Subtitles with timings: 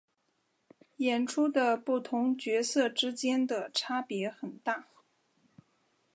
[0.97, 4.87] 演出的不同角色之间的差别很大。